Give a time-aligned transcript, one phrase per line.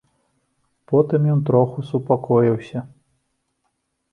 [0.91, 2.79] Потым ён троху супакоіўся.